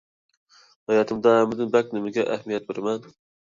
ھاياتىمدا 0.93 1.35
ھەممىدىن 1.37 1.71
بەك 1.77 1.95
نېمىگە 2.01 2.29
ئەھمىيەت 2.33 2.69
بېرىمەن؟ 2.71 3.11